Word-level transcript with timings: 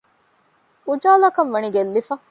އުޖާލާކަންވަނީ 0.87 1.67
ގެއްލިފަ 1.75 2.11